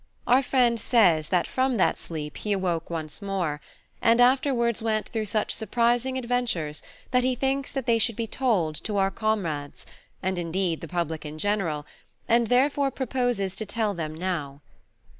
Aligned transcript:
Our 0.25 0.41
friend 0.41 0.79
says 0.79 1.29
that 1.29 1.45
from 1.45 1.75
that 1.75 1.99
sleep 1.99 2.37
he 2.37 2.53
awoke 2.53 2.89
once 2.89 3.21
more, 3.21 3.61
and 4.01 4.19
afterwards 4.19 4.81
went 4.81 5.07
through 5.09 5.27
such 5.27 5.53
surprising 5.53 6.17
adventures 6.17 6.81
that 7.11 7.21
he 7.23 7.35
thinks 7.35 7.71
that 7.71 7.85
they 7.85 7.99
should 7.99 8.15
be 8.15 8.25
told 8.25 8.73
to 8.85 8.97
our 8.97 9.11
comrades, 9.11 9.85
and 10.23 10.39
indeed 10.39 10.81
the 10.81 10.87
public 10.87 11.23
in 11.23 11.37
general, 11.37 11.85
and 12.27 12.47
therefore 12.47 12.89
proposes 12.89 13.55
to 13.57 13.65
tell 13.67 13.93
them 13.93 14.15
now. 14.15 14.61